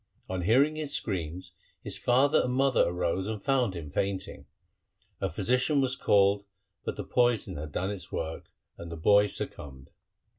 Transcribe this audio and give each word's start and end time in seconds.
On 0.27 0.41
hearing 0.41 0.77
his 0.77 0.95
screams 0.95 1.51
his 1.83 1.95
father 1.95 2.41
and 2.45 2.53
mother 2.55 2.81
arose 2.87 3.27
and 3.27 3.39
found 3.39 3.75
him 3.75 3.91
fainting. 3.91 4.47
A 5.19 5.29
physician 5.29 5.79
was 5.79 5.95
called, 5.95 6.43
but 6.83 6.95
the 6.97 7.03
poison 7.03 7.55
had 7.57 7.71
done 7.71 7.91
its 7.91 8.11
work, 8.11 8.49
and 8.79 8.91
the 8.91 8.97
boy 8.97 9.27
succumbed. 9.27 9.91